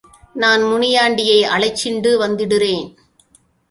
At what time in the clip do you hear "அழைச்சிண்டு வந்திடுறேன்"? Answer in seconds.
1.47-2.85